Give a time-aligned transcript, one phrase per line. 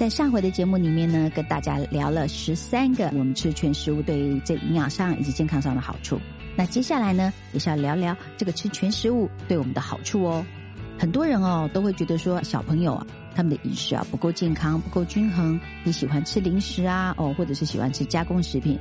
[0.00, 6.18] 在上回的节目里面呢，跟大家聊了十三个我们吃全食物对这营养上以及健康上的好处。
[6.56, 10.42] 那接下来呢，也是要聊聊这个吃全食物对我们的好处哦。
[10.98, 18.78] 很多人哦都会觉得说，小朋友啊，他们的饮食啊不够健康、不够均衡，你喜欢吃零食啊，哦，或者是喜欢吃加工食品。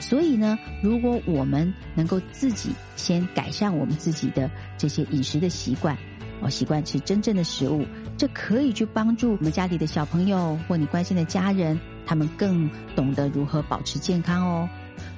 [0.00, 5.96] 所以呢，如果我们能够自己先改善我们自己的这些饮食的习惯。
[6.40, 7.84] 哦，习惯吃真正的食物，
[8.16, 14.68] 这可以去帮助我们家里的小朋友或你关心的家人，他们更懂得如何保持健康哦。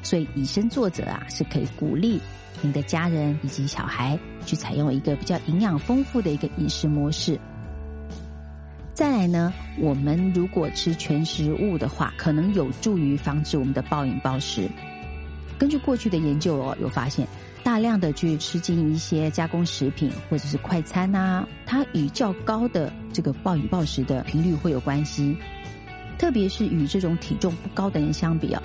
[0.02, 2.20] 所以以身作则啊，是可以鼓励
[2.62, 7.38] 您的家人以及小孩去采用一个比较营养丰富的一个饮食模式。
[8.94, 14.68] 再来呢，我们如果吃全食物的话，可能有助于防止我们的暴饮暴食。
[15.58, 17.26] 根据过去的研究哦，有发现。
[17.64, 25.36] 大量的去吃进一些加工食品或者是快餐呐，它与较高的这个暴饮暴食的频率会有关系。
[26.16, 28.62] 特别是与这种体重不高的人相比啊，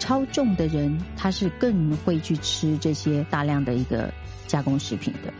[0.00, 4.12] 超重的人他是更会去吃这些大量的一个
[4.48, 5.32] 加工食品的。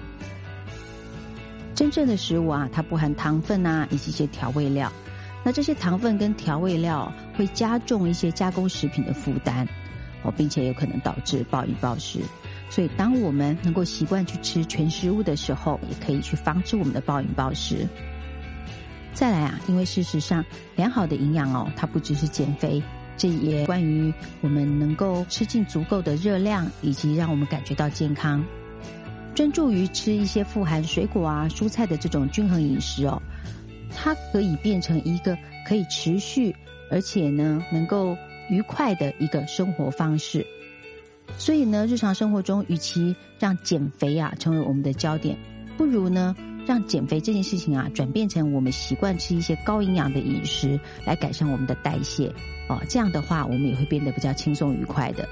[1.75, 4.93] 真正的食物啊，它不含糖分呐，以及一些调味料。
[5.43, 9.67] 那这些糖分跟调味料会加重一些加工食品的负担
[10.23, 12.21] 哦，并且有可能导致暴饮暴食。
[12.71, 17.87] 所以，当我们能够习惯去吃全食物的时候，也可以去防止我们的暴饮暴食。
[19.13, 20.43] 再来啊，因为事实上，
[20.75, 22.83] 良好的营养哦，它不只是减肥，
[23.17, 28.43] 这也关于我们能够吃进足够的热量，以及让我们感觉到健康。
[29.35, 33.21] 专注于吃一些富含水果啊、蔬菜的这种均衡饮食哦，
[33.95, 35.37] 它可以变成一个
[35.67, 36.55] 可以持续
[36.91, 38.17] 而且呢能够
[38.53, 40.47] 愉快的一个生活方式。
[41.39, 45.37] 所以呢，日常生活中，与其让减肥啊成为我们的焦点，
[45.79, 46.37] 不如呢
[46.67, 52.31] 让减肥这件事情啊转变成我们习惯吃一些高营养的饮食，来改善我们的代谢
[52.69, 52.79] 哦。
[52.89, 55.27] 这样的话，我们也会变得比较轻松愉快的。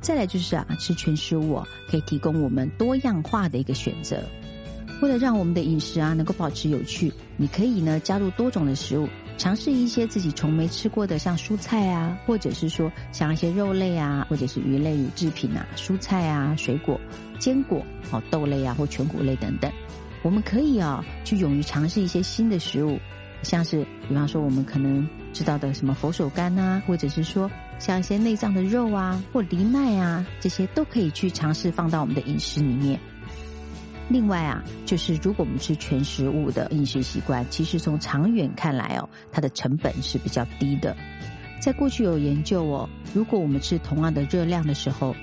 [0.00, 4.20] 再来就是啊，吃全食物可以提供我们多样化的一个选择。
[5.00, 9.08] 为了让我们的饮食啊能够保持有趣，你可以呢加入多种的食物。
[9.40, 17.00] 尝试一些自己从没吃过的，像蔬菜啊，或者是说像一些肉类啊，或者是鱼类乳制品啊，蔬菜啊，水果、
[17.38, 19.72] 坚果哦，豆类啊，或全谷类等等。
[20.20, 22.98] 我们可以啊，去勇于尝试一些新的食物，
[23.42, 33.00] 像是比方说我们可能知道的什么佛手柑啊，或者是说像一些内脏的肉啊，或藜麦啊，这些都可以去尝试放到我们的饮食里面。
[34.10, 40.96] 另外啊，就是如果我们吃全食物的饮食习惯，其实从长远看来哦，它的成本是比较低的。
[41.60, 45.14] 在过去有研究哦，如果我们吃同样的热量的时候，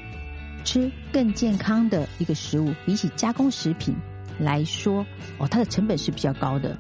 [0.64, 3.94] 吃更健康的一个食物，比起加工食品
[4.40, 5.06] 来说
[5.38, 6.78] 哦，它的成本是比较高的。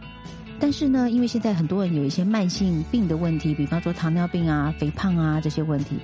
[0.59, 5.97] 但是呢，因为现在很多人有一些慢性病的问题，比方说糖尿病啊、肥胖啊这些问题。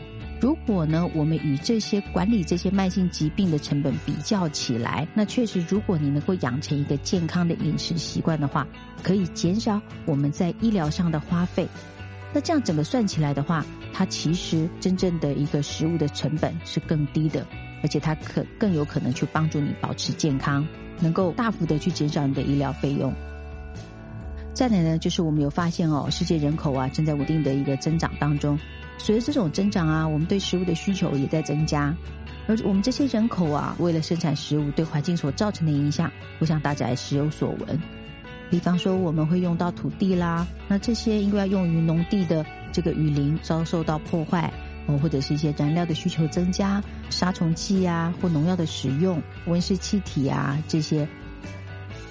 [0.43, 8.67] 如果呢，我们与这些管理这些慢性疾病的成本比较起来，那确实，如果你能够养成一个健康的饮食习惯的话，
[9.01, 11.65] 可以减少我们在医疗上的花费。
[12.33, 17.47] 那这样整个算起来的话，它其实真正的一个食物的成本是更低的，
[17.81, 20.67] 而且它可更有可能去帮助你保持健康，
[20.99, 23.13] 能够大幅的去减少你的医疗费用。
[24.53, 28.59] 再来呢，就是我们有发现哦，世界人口啊正在稳定的一个增长当中。
[28.97, 31.93] 随着这种增长啊，我们对食物的需求也在增加，
[32.47, 37.79] 而我们这些人口啊，为了生产食物，对环境所造成的影响，我想大家也时有所闻。
[38.49, 44.51] 比方说，我们会用到土地啦，那这些因为要用于农地的这个雨林遭受到破坏，
[44.85, 51.07] 哦，或者是一些燃料的需求增加，杀虫剂啊或农药的使用，温室气体啊这些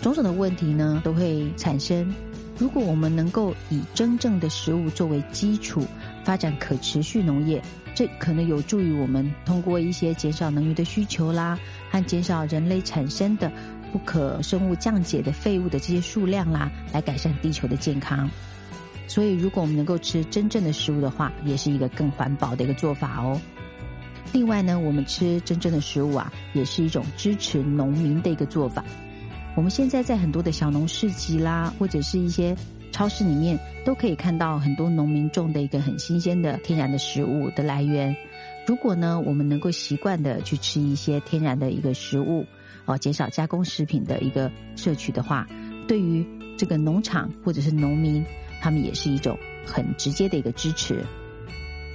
[0.00, 2.12] 种种的问题呢，都会产生。
[2.59, 5.85] 如果我们能够以真正的食物作为基础，
[6.25, 7.61] 发展可持续农业，
[7.95, 11.59] 这可能有助于我们通过一些减少能源的需求啦，
[11.91, 13.51] 和减少人类产生的
[13.91, 18.31] 不可生物降解的废物的这些数量啦，来改善地球的健康。
[19.09, 23.41] 所以，如果我们能够吃真正的食物的话，也是一个更环保的一个做法哦。
[24.33, 28.84] 另外呢，我们吃真正的食物啊，也是一种支持农民的一个做法。
[29.54, 32.57] 我们现在在很多的小农市集啦，或者是一些。
[32.93, 38.15] 超市里面都可以看到很多农民种的一个很新鲜的天然的食物的来源。
[38.66, 42.45] 如果呢，我们能够习惯的去吃一些天然的一个食物，
[42.84, 45.49] 哦，减少加工食品的一个摄取的话，
[45.89, 46.22] 对于
[46.59, 48.22] 这个农场或者是农民，
[48.60, 51.03] 他们也是一种很直接的一个支持。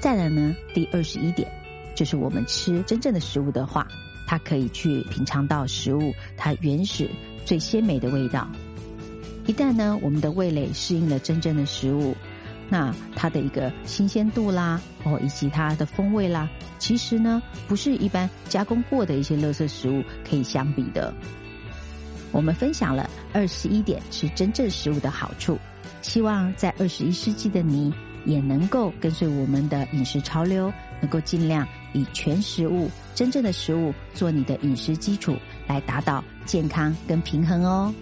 [0.01, 1.47] 再来呢，第二十一点，
[1.93, 3.87] 就是我们吃真正的食物的话，
[4.27, 7.09] 它可以去品尝到食物它原始
[7.45, 8.47] 最鲜美的味道。
[9.47, 12.13] 一旦呢，我们的味蕾适应了真正的食物，
[12.69, 21.13] 那它的一个新鲜度啦，哦，以及它的风味啦，其实呢，不是一般加工过的一些垃圾食物可以相比的。
[22.33, 25.57] 我们分享了二十一点吃真正食物的好处，
[26.01, 27.93] 希望在二十一世纪的你
[28.25, 35.35] 也能够跟随我们的饮食潮流，能够尽量以全食物、真正的食物做你的饮食基础，
[35.67, 37.93] 来达到健康跟平衡哦。